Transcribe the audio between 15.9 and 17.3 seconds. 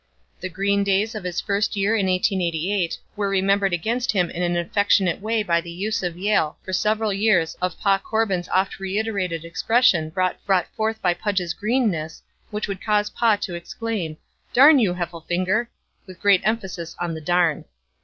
with great emphasis on the